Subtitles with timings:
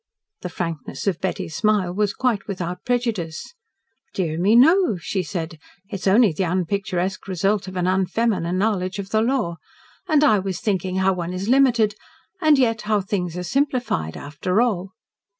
[0.41, 3.53] The frankness of Betty's smile was quite without prejudice.
[4.15, 5.59] "Dear me, no," she said.
[5.91, 9.57] "It is only the unpicturesque result of an unfeminine knowledge of the law.
[10.07, 11.93] And I was thinking how one is limited
[12.41, 14.93] and yet how things are simplified after all."